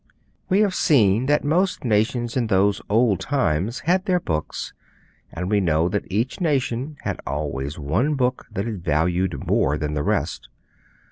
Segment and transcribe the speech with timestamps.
[0.49, 4.73] We have seen that most nations in those old times had their books,
[5.31, 9.93] and we know that each nation had always one book that it valued more than
[9.93, 10.49] the rest.